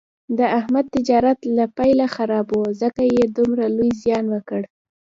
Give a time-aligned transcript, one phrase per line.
[0.37, 4.61] د احمد تجارت له پیله خراب و، ځکه یې دومره لوی زیان وکړ.